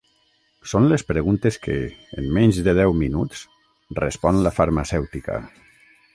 Són 0.69 0.87
les 0.93 1.03
preguntes 1.11 1.59
que, 1.67 1.75
en 2.21 2.31
menys 2.39 2.63
de 2.69 2.75
deu 2.81 2.97
minuts, 3.03 3.45
respon 4.01 4.43
la 4.49 4.55
farmacèutica. 4.61 5.39